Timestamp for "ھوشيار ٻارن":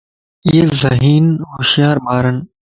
1.53-2.37